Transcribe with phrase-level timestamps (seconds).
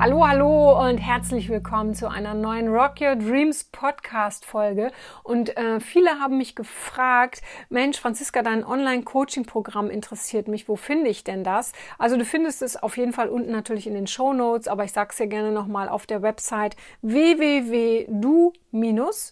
[0.00, 4.92] Hallo, hallo und herzlich willkommen zu einer neuen Rock Your Dreams Podcast Folge.
[5.24, 10.68] Und äh, viele haben mich gefragt, Mensch, Franziska, dein Online-Coaching-Programm interessiert mich.
[10.68, 11.72] Wo finde ich denn das?
[11.98, 14.92] Also du findest es auf jeden Fall unten natürlich in den Show Notes, aber ich
[14.92, 18.52] sag's dir gerne nochmal auf der Website www.du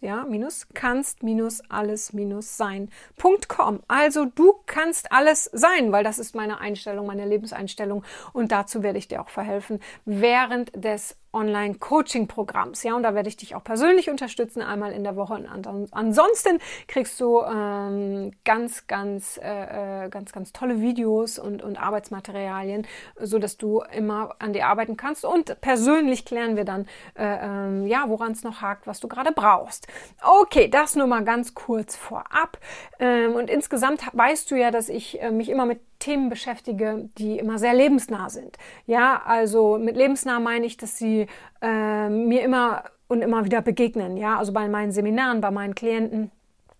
[0.00, 3.80] ja, minus, kannst minus alles minus sein.com.
[3.86, 8.02] Also du kannst alles sein, weil das ist meine Einstellung, meine Lebenseinstellung
[8.32, 11.12] und dazu werde ich dir auch verhelfen während And this.
[11.36, 12.82] Online-Coaching-Programms.
[12.82, 15.34] Ja, und da werde ich dich auch persönlich unterstützen, einmal in der Woche.
[15.34, 21.76] Und ansonsten kriegst du ähm, ganz, ganz, äh, äh, ganz, ganz tolle Videos und, und
[21.76, 22.86] Arbeitsmaterialien,
[23.20, 25.24] so dass du immer an dir arbeiten kannst.
[25.24, 26.86] Und persönlich klären wir dann,
[27.18, 29.86] äh, äh, ja, woran es noch hakt, was du gerade brauchst.
[30.22, 32.58] Okay, das nur mal ganz kurz vorab.
[32.98, 37.38] Ähm, und insgesamt weißt du ja, dass ich äh, mich immer mit Themen beschäftige, die
[37.38, 38.58] immer sehr lebensnah sind.
[38.86, 41.25] Ja, also mit lebensnah meine ich, dass sie
[41.62, 44.16] äh, mir immer und immer wieder begegnen.
[44.16, 46.30] Ja, also bei meinen Seminaren, bei meinen Klienten,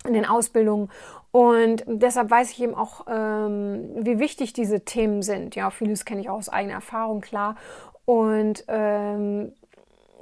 [0.06, 0.90] in den Ausbildungen.
[1.32, 5.54] Und deshalb weiß ich eben auch, ähm, wie wichtig diese Themen sind.
[5.54, 7.56] Ja, vieles kenne ich auch aus eigener Erfahrung, klar.
[8.04, 9.52] Und ähm,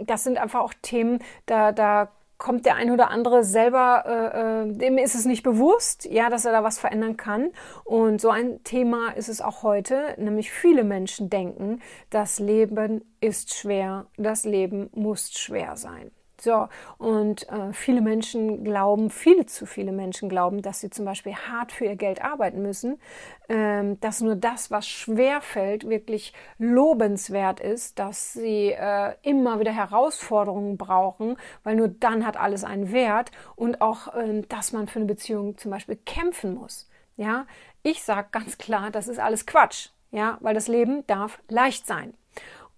[0.01, 4.73] das sind einfach auch Themen, da, da kommt der ein oder andere selber, äh, äh,
[4.73, 7.51] dem ist es nicht bewusst, ja, dass er da was verändern kann.
[7.85, 13.55] Und so ein Thema ist es auch heute, nämlich viele Menschen denken, das Leben ist
[13.55, 16.11] schwer, das Leben muss schwer sein.
[16.45, 16.69] So,
[16.99, 21.73] und äh, viele Menschen glauben, viele zu viele Menschen glauben, dass sie zum Beispiel hart
[21.73, 23.01] für ihr Geld arbeiten müssen,
[23.49, 29.73] ähm, dass nur das, was schwer fällt, wirklich lobenswert ist, dass sie äh, immer wieder
[29.73, 34.99] Herausforderungen brauchen, weil nur dann hat alles einen Wert und auch, äh, dass man für
[34.99, 36.91] eine Beziehung zum Beispiel kämpfen muss.
[37.17, 37.47] Ja,
[37.83, 39.89] ich sage ganz klar, das ist alles Quatsch.
[40.11, 42.13] Ja, weil das Leben darf leicht sein.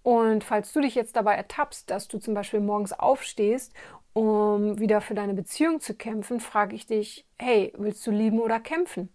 [0.07, 3.73] Und falls du dich jetzt dabei ertappst, dass du zum Beispiel morgens aufstehst,
[4.13, 8.61] um wieder für deine Beziehung zu kämpfen, frage ich dich, hey, willst du lieben oder
[8.61, 9.09] kämpfen?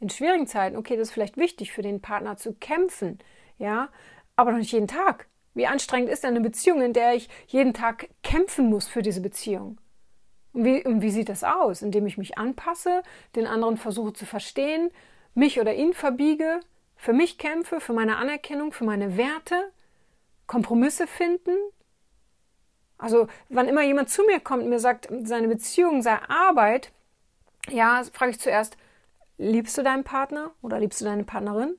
[0.00, 3.18] In schwierigen Zeiten, okay, das ist vielleicht wichtig für den Partner zu kämpfen,
[3.58, 3.90] ja,
[4.34, 5.28] aber doch nicht jeden Tag.
[5.52, 9.82] Wie anstrengend ist eine Beziehung, in der ich jeden Tag kämpfen muss für diese Beziehung?
[10.54, 11.82] Und wie, und wie sieht das aus?
[11.82, 13.02] Indem ich mich anpasse,
[13.36, 14.92] den anderen versuche zu verstehen,
[15.34, 16.60] mich oder ihn verbiege,
[16.96, 19.70] für mich kämpfe, für meine Anerkennung, für meine Werte?
[20.52, 21.56] Kompromisse finden.
[22.98, 26.92] Also, wann immer jemand zu mir kommt und mir sagt, seine Beziehung sei Arbeit,
[27.70, 28.76] ja, frage ich zuerst,
[29.38, 31.78] liebst du deinen Partner oder liebst du deine Partnerin?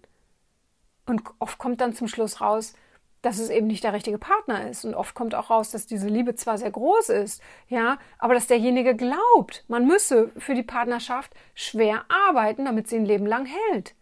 [1.05, 2.73] Und oft kommt dann zum Schluss raus,
[3.21, 4.85] dass es eben nicht der richtige Partner ist.
[4.85, 8.47] Und oft kommt auch raus, dass diese Liebe zwar sehr groß ist, ja, aber dass
[8.47, 13.93] derjenige glaubt, man müsse für die Partnerschaft schwer arbeiten, damit sie ein Leben lang hält.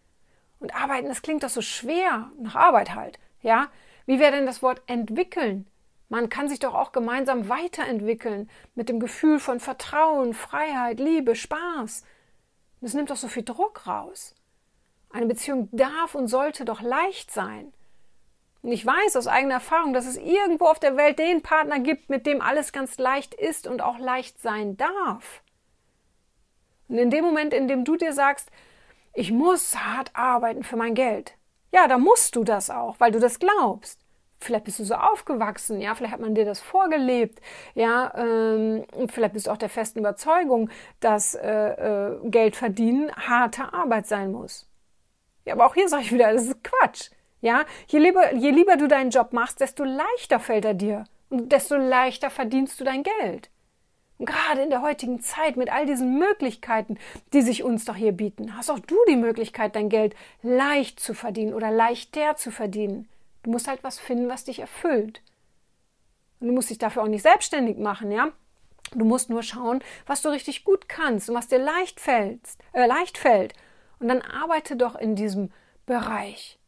[0.60, 3.68] Und arbeiten, das klingt doch so schwer, nach Arbeit halt, ja.
[4.06, 5.68] Wie wäre denn das Wort entwickeln?
[6.10, 12.04] Man kann sich doch auch gemeinsam weiterentwickeln mit dem Gefühl von Vertrauen, Freiheit, Liebe, Spaß.
[12.82, 14.36] Das nimmt doch so viel Druck raus.
[15.10, 17.72] Eine Beziehung darf und sollte doch leicht sein.
[18.62, 22.10] Und ich weiß aus eigener Erfahrung, dass es irgendwo auf der Welt den Partner gibt,
[22.10, 25.42] mit dem alles ganz leicht ist und auch leicht sein darf.
[26.88, 28.52] Und in dem Moment, in dem du dir sagst,
[29.14, 31.38] ich muss hart arbeiten für mein Geld,
[31.72, 34.00] ja, da musst du das auch, weil du das glaubst.
[34.40, 37.40] Vielleicht bist du so aufgewachsen, ja, vielleicht hat man dir das vorgelebt,
[37.76, 43.72] ja, ähm, vielleicht bist du auch der festen Überzeugung, dass äh, äh, Geld verdienen harte
[43.72, 44.68] Arbeit sein muss.
[45.46, 47.12] Ja, aber auch hier sage ich wieder, das ist Quatsch.
[47.42, 51.52] Ja, je lieber, je lieber du deinen Job machst, desto leichter fällt er dir und
[51.52, 53.50] desto leichter verdienst du dein Geld.
[54.26, 57.00] Gerade in der heutigen Zeit mit all diesen Möglichkeiten,
[57.34, 61.16] die sich uns doch hier bieten, hast auch du die Möglichkeit, dein Geld leicht zu
[61.16, 63.10] verdienen oder leichter zu verdienen.
[63.42, 65.22] Du musst halt was finden, was dich erfüllt.
[66.40, 68.32] Und du musst dich dafür auch nicht selbstständig machen, ja?
[68.94, 72.42] Du musst nur schauen, was du richtig gut kannst und was dir leicht fällt,
[72.74, 73.54] äh, leicht fällt.
[74.00, 75.52] Und dann arbeite doch in diesem
[75.88, 76.60] Bereich.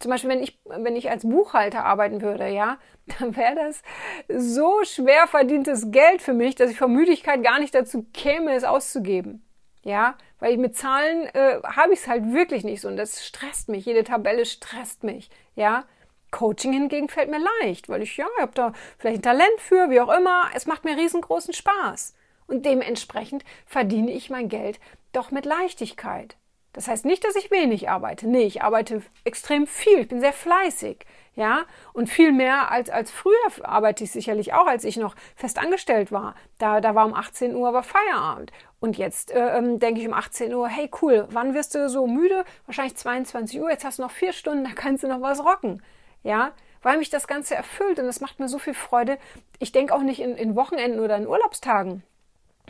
[0.00, 2.78] Zum Beispiel, wenn ich, wenn ich als Buchhalter arbeiten würde, ja,
[3.18, 3.82] dann wäre das
[4.28, 8.64] so schwer verdientes Geld für mich, dass ich vor Müdigkeit gar nicht dazu käme, es
[8.64, 9.44] auszugeben.
[9.82, 13.24] Ja, weil ich mit Zahlen äh, habe ich es halt wirklich nicht so und das
[13.24, 13.86] stresst mich.
[13.86, 15.30] Jede Tabelle stresst mich.
[15.54, 15.84] Ja,
[16.30, 19.90] Coaching hingegen fällt mir leicht, weil ich ja, ich habe da vielleicht ein Talent für,
[19.90, 20.50] wie auch immer.
[20.54, 22.14] Es macht mir riesengroßen Spaß
[22.46, 24.80] und dementsprechend verdiene ich mein Geld
[25.12, 26.36] doch mit Leichtigkeit.
[26.72, 28.28] Das heißt nicht, dass ich wenig arbeite.
[28.28, 29.98] Nee, ich arbeite extrem viel.
[29.98, 31.04] Ich bin sehr fleißig.
[31.36, 31.62] Ja,
[31.92, 36.10] und viel mehr als, als früher arbeite ich sicherlich auch, als ich noch fest angestellt
[36.12, 36.34] war.
[36.58, 38.52] Da, da war um 18 Uhr aber Feierabend.
[38.80, 42.06] Und jetzt äh, ähm, denke ich um 18 Uhr, hey cool, wann wirst du so
[42.06, 42.44] müde?
[42.66, 45.82] Wahrscheinlich 22 Uhr, jetzt hast du noch vier Stunden, da kannst du noch was rocken.
[46.22, 46.52] Ja,
[46.82, 49.18] weil mich das Ganze erfüllt und es macht mir so viel Freude.
[49.58, 52.02] Ich denke auch nicht in, in Wochenenden oder in Urlaubstagen.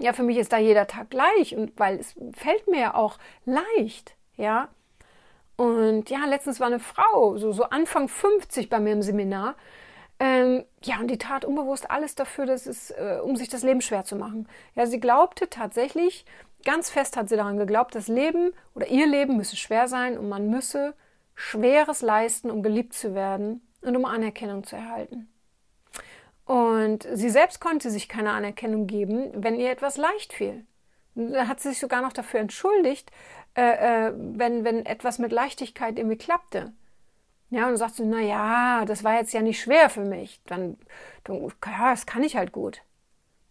[0.01, 3.19] Ja, für mich ist da jeder Tag gleich und weil es fällt mir ja auch
[3.45, 4.69] leicht, ja.
[5.57, 9.57] Und ja, letztens war eine Frau, so, so Anfang 50 bei mir im Seminar.
[10.19, 13.83] Ähm, ja, und die tat unbewusst alles dafür, dass es, äh, um sich das Leben
[13.83, 14.49] schwer zu machen.
[14.75, 16.25] Ja, sie glaubte tatsächlich,
[16.65, 20.31] ganz fest hat sie daran geglaubt, das Leben oder ihr Leben müsse schwer sein und
[20.31, 20.95] man müsse
[21.35, 25.31] Schweres leisten, um geliebt zu werden und um Anerkennung zu erhalten.
[26.45, 30.65] Und sie selbst konnte sich keine Anerkennung geben, wenn ihr etwas leicht fiel.
[31.15, 33.11] Da hat sie sich sogar noch dafür entschuldigt,
[33.57, 36.73] äh, äh, wenn, wenn etwas mit Leichtigkeit irgendwie klappte.
[37.51, 40.41] Ja, und du sagst du, na ja, das war jetzt ja nicht schwer für mich.
[40.47, 40.79] Dann,
[41.25, 42.83] dann, ja, das kann ich halt gut.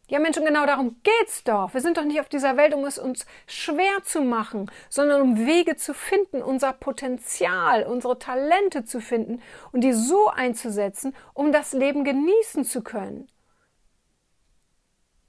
[0.10, 1.72] Ja, Menschen, genau darum geht's doch.
[1.76, 5.46] Wir sind doch nicht auf dieser Welt, um es uns schwer zu machen, sondern um
[5.46, 9.40] Wege zu finden, unser Potenzial, unsere Talente zu finden
[9.72, 13.28] und die so einzusetzen, um das Leben genießen zu können.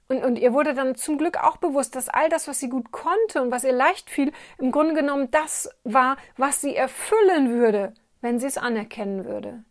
[0.07, 2.91] Und, und ihr wurde dann zum Glück auch bewusst, dass all das, was sie gut
[2.91, 7.93] konnte und was ihr leicht fiel, im Grunde genommen das war, was sie erfüllen würde,
[8.21, 9.63] wenn sie es anerkennen würde.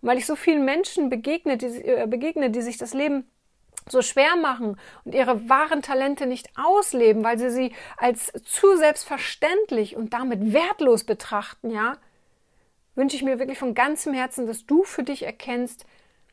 [0.00, 3.30] Und weil ich so vielen Menschen begegne, die, äh, begegne, die sich das Leben
[3.88, 9.96] so schwer machen und ihre wahren Talente nicht ausleben, weil sie sie als zu selbstverständlich
[9.96, 11.96] und damit wertlos betrachten, ja,
[12.94, 15.86] wünsche ich mir wirklich von ganzem Herzen, dass du für dich erkennst,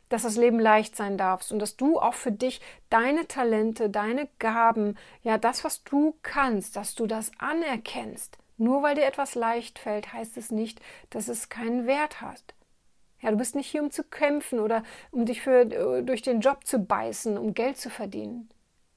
[0.10, 4.28] dass das Leben leicht sein darfst und dass du auch für dich deine Talente, deine
[4.40, 8.38] Gaben, ja, das, was du kannst, dass du das anerkennst.
[8.58, 10.80] Nur weil dir etwas leicht fällt, heißt es nicht,
[11.10, 12.54] dass es keinen Wert hat.
[13.24, 16.42] Ja, du bist nicht hier, um zu kämpfen oder um dich für, äh, durch den
[16.42, 18.50] Job zu beißen, um Geld zu verdienen.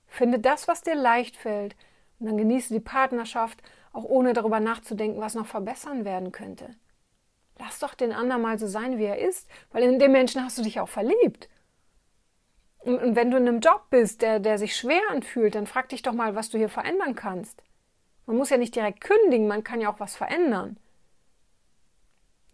[0.08, 1.76] Finde das, was dir leicht fällt,
[2.18, 3.62] und dann genieße die Partnerschaft,
[3.92, 6.74] auch ohne darüber nachzudenken, was noch verbessern werden könnte.
[7.58, 10.58] Lass doch den anderen mal so sein, wie er ist, weil in dem Menschen hast
[10.58, 11.48] du dich auch verliebt.
[12.78, 16.02] Und, wenn du in einem Job bist, der, der sich schwer anfühlt, dann frag dich
[16.02, 17.62] doch mal, was du hier verändern kannst.
[18.26, 20.78] Man muss ja nicht direkt kündigen, man kann ja auch was verändern.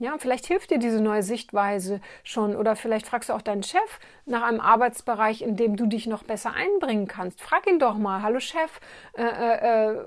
[0.03, 4.01] Ja, vielleicht hilft dir diese neue Sichtweise schon oder vielleicht fragst du auch deinen Chef
[4.27, 7.41] nach einem Arbeitsbereich, in dem du dich noch besser einbringen kannst.
[7.41, 8.81] Frag ihn doch mal, hallo Chef,
[9.17, 10.05] äh, äh, äh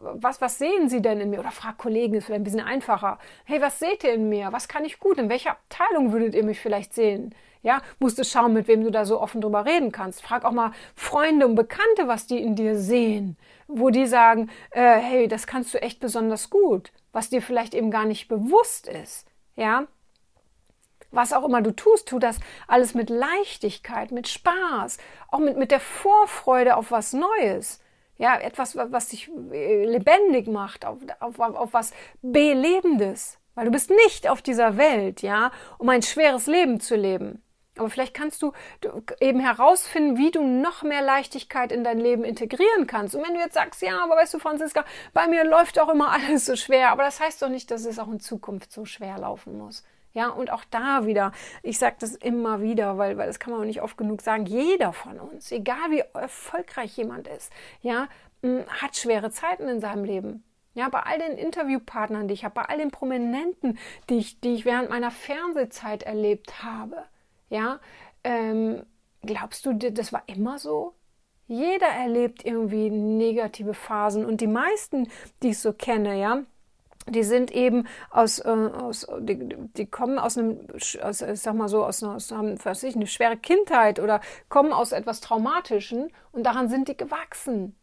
[0.00, 1.38] was, was sehen Sie denn in mir?
[1.38, 3.18] Oder frag Kollegen, ist vielleicht ein bisschen einfacher.
[3.44, 4.48] Hey, was seht ihr in mir?
[4.50, 5.18] Was kann ich gut?
[5.18, 7.32] In welcher Abteilung würdet ihr mich vielleicht sehen?
[7.62, 10.22] Ja, musst du schauen, mit wem du da so offen drüber reden kannst.
[10.22, 13.36] Frag auch mal Freunde und Bekannte, was die in dir sehen.
[13.66, 16.92] Wo die sagen, äh, hey, das kannst du echt besonders gut.
[17.12, 19.26] Was dir vielleicht eben gar nicht bewusst ist.
[19.56, 19.86] Ja,
[21.10, 24.98] was auch immer du tust, tu das alles mit Leichtigkeit, mit Spaß,
[25.30, 27.80] auch mit, mit der Vorfreude auf was Neues
[28.18, 33.38] ja, etwas, was dich äh, lebendig macht, auf, auf, auf was Belebendes.
[33.54, 37.42] Weil du bist nicht auf dieser Welt, ja, um ein schweres Leben zu leben.
[37.78, 38.52] Aber vielleicht kannst du
[39.20, 43.14] eben herausfinden, wie du noch mehr Leichtigkeit in dein Leben integrieren kannst.
[43.14, 46.10] Und wenn du jetzt sagst, ja, aber weißt du, Franziska, bei mir läuft auch immer
[46.12, 49.18] alles so schwer, aber das heißt doch nicht, dass es auch in Zukunft so schwer
[49.18, 49.84] laufen muss.
[50.14, 51.32] Ja, und auch da wieder,
[51.62, 54.46] ich sage das immer wieder, weil, weil das kann man auch nicht oft genug sagen,
[54.46, 58.08] jeder von uns, egal wie erfolgreich jemand ist, ja,
[58.42, 60.44] hat schwere Zeiten in seinem Leben.
[60.74, 64.54] Ja, bei all den Interviewpartnern, die ich habe, bei all den Prominenten, die ich, die
[64.54, 67.04] ich während meiner Fernsehzeit erlebt habe,
[67.48, 67.80] ja,
[68.24, 68.82] ähm,
[69.22, 70.94] glaubst du, das war immer so?
[71.46, 75.08] Jeder erlebt irgendwie negative Phasen und die meisten,
[75.42, 76.42] die ich so kenne, ja,
[77.06, 80.60] die sind eben aus, äh, aus die, die, kommen aus einem,
[81.02, 84.20] aus, ich sag mal so, aus einer, aus, haben, was ich, eine schwere Kindheit oder
[84.48, 87.74] kommen aus etwas Traumatischen und daran sind die gewachsen.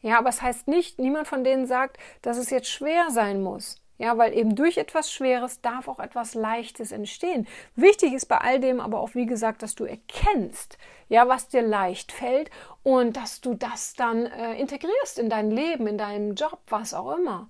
[0.00, 3.80] Ja, aber es heißt nicht, niemand von denen sagt, dass es jetzt schwer sein muss.
[3.96, 7.46] Ja, weil eben durch etwas Schweres darf auch etwas Leichtes entstehen.
[7.76, 11.62] Wichtig ist bei all dem aber auch, wie gesagt, dass du erkennst, ja, was dir
[11.62, 12.50] leicht fällt
[12.82, 17.16] und dass du das dann äh, integrierst in dein Leben, in deinen Job, was auch
[17.16, 17.48] immer.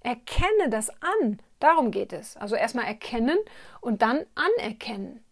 [0.00, 1.40] Erkenne das an.
[1.60, 2.36] Darum geht es.
[2.36, 3.38] Also erstmal erkennen
[3.80, 5.22] und dann anerkennen.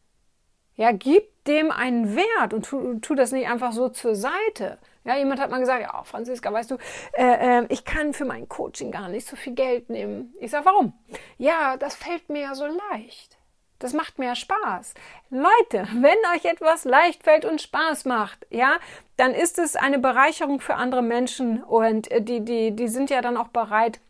[0.76, 4.78] Ja, gib dem einen Wert und tu, tu das nicht einfach so zur Seite.
[5.04, 6.76] Ja, jemand hat mal gesagt, ja, Franziska, weißt du,
[7.12, 10.34] äh, äh, ich kann für mein Coaching gar nicht so viel Geld nehmen.
[10.40, 10.94] Ich sage, warum?
[11.36, 13.36] Ja, das fällt mir ja so leicht.
[13.80, 14.94] Das macht mehr Spaß.
[15.28, 18.78] Leute, wenn euch etwas leicht fällt und Spaß macht, ja,
[19.18, 23.20] dann ist es eine Bereicherung für andere Menschen und äh, die, die, die sind ja
[23.20, 24.00] dann auch bereit,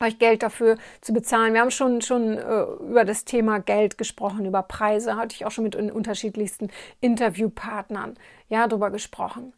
[0.00, 1.54] euch Geld dafür zu bezahlen.
[1.54, 5.52] Wir haben schon, schon äh, über das Thema Geld gesprochen, über Preise, hatte ich auch
[5.52, 8.16] schon mit unterschiedlichsten Interviewpartnern,
[8.48, 9.52] ja, drüber gesprochen.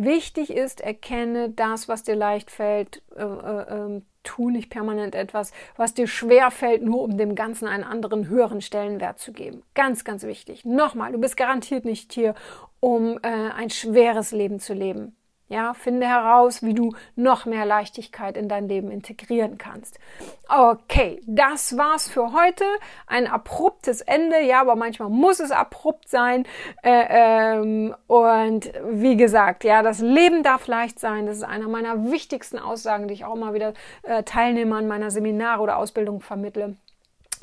[0.00, 5.50] Wichtig ist, erkenne das, was dir leicht fällt, äh, äh, äh, tu nicht permanent etwas,
[5.76, 9.64] was dir schwer fällt, nur um dem Ganzen einen anderen höheren Stellenwert zu geben.
[9.74, 10.64] Ganz, ganz wichtig.
[10.64, 12.36] Nochmal, du bist garantiert nicht hier,
[12.78, 15.16] um äh, ein schweres Leben zu leben.
[15.50, 19.98] Ja, finde heraus, wie du noch mehr Leichtigkeit in dein Leben integrieren kannst.
[20.46, 22.64] Okay, das war's für heute.
[23.06, 26.44] Ein abruptes Ende, ja, aber manchmal muss es abrupt sein.
[26.82, 31.24] Äh, ähm, und wie gesagt, ja, das Leben darf leicht sein.
[31.24, 35.62] Das ist einer meiner wichtigsten Aussagen, die ich auch immer wieder äh, Teilnehmern meiner Seminare
[35.62, 36.76] oder Ausbildung vermittle.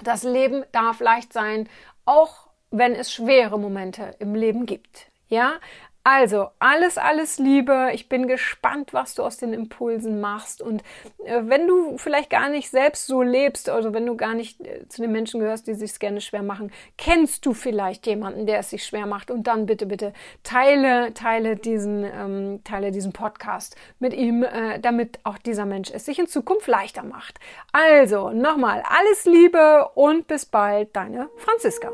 [0.03, 1.67] Das Leben darf leicht sein,
[2.05, 5.07] auch wenn es schwere Momente im Leben gibt.
[5.27, 5.53] Ja,
[6.07, 7.89] also, alles, alles Liebe.
[7.95, 10.62] Ich bin gespannt, was du aus den Impulsen machst.
[10.62, 10.83] Und
[11.25, 14.88] äh, wenn du vielleicht gar nicht selbst so lebst, also wenn du gar nicht äh,
[14.88, 18.69] zu den Menschen gehörst, die sich gerne schwer machen, kennst du vielleicht jemanden, der es
[18.69, 19.31] sich schwer macht.
[19.31, 25.17] Und dann bitte, bitte teile, teile diesen, ähm, teile diesen Podcast mit ihm, äh, damit
[25.24, 27.39] auch dieser Mensch es sich in Zukunft leichter macht.
[27.71, 31.93] Also, nochmal, alles Liebe und bis bald, deine Franziska.